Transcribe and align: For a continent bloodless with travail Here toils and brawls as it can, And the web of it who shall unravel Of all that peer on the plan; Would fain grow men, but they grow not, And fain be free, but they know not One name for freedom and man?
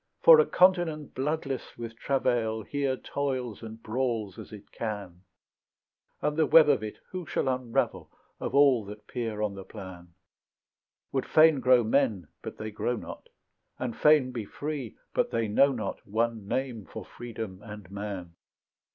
For 0.23 0.39
a 0.39 0.47
continent 0.47 1.13
bloodless 1.13 1.77
with 1.77 1.95
travail 1.95 2.63
Here 2.63 2.97
toils 2.97 3.61
and 3.61 3.83
brawls 3.83 4.39
as 4.39 4.51
it 4.51 4.71
can, 4.71 5.21
And 6.23 6.35
the 6.35 6.47
web 6.47 6.69
of 6.69 6.81
it 6.81 6.97
who 7.11 7.27
shall 7.27 7.47
unravel 7.47 8.09
Of 8.39 8.55
all 8.55 8.83
that 8.85 9.05
peer 9.05 9.43
on 9.43 9.53
the 9.53 9.63
plan; 9.63 10.15
Would 11.11 11.27
fain 11.27 11.59
grow 11.59 11.83
men, 11.83 12.29
but 12.41 12.57
they 12.57 12.71
grow 12.71 12.95
not, 12.95 13.29
And 13.77 13.95
fain 13.95 14.31
be 14.31 14.43
free, 14.43 14.95
but 15.13 15.29
they 15.29 15.47
know 15.47 15.71
not 15.71 15.99
One 16.07 16.47
name 16.47 16.87
for 16.87 17.05
freedom 17.05 17.61
and 17.63 17.91
man? 17.91 18.33